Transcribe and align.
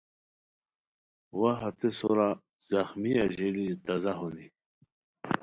و 1.37 1.41
ا 1.49 1.51
ہتے 1.59 1.89
سور 1.97 2.17
ا 2.27 2.29
زخمی 2.69 3.11
اژیلی 3.25 3.65
تازہ 3.85 4.13
بونی 4.17 4.47